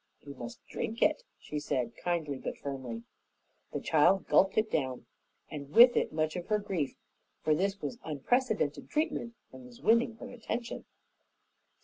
"You 0.25 0.33
must 0.33 0.65
drink 0.65 1.03
it," 1.03 1.21
she 1.37 1.59
said, 1.59 1.95
kindly 1.95 2.39
but 2.39 2.57
firmly. 2.57 3.03
The 3.71 3.79
child 3.79 4.25
gulped 4.25 4.57
it 4.57 4.71
down, 4.71 5.05
and 5.51 5.69
with 5.71 5.95
it 5.95 6.11
much 6.11 6.35
of 6.35 6.47
her 6.47 6.57
grief, 6.57 6.95
for 7.43 7.53
this 7.53 7.79
was 7.83 7.99
unprecedented 8.03 8.89
treatment 8.89 9.35
and 9.51 9.63
was 9.63 9.83
winning 9.83 10.15
her 10.15 10.31
attention. 10.31 10.85